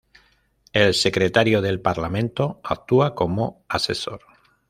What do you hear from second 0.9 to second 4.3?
Secretario del Parlamento, actúa como asesor.